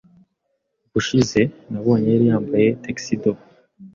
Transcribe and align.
Ubushize 0.87 1.41
nabonye 1.69 2.07
yari 2.11 2.25
yambaye 2.31 2.67
tuxedo. 2.83 3.31